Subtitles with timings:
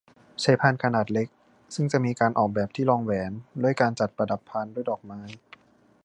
[0.41, 1.27] ใช้พานขนาดเล็ก
[1.75, 3.31] ซึ่งจะมีการออกแบบที่รองแหวน
[3.63, 5.21] ด้วยการจัดประดับพานด้วยดอกไม้